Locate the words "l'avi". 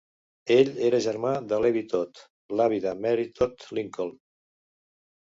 2.63-2.83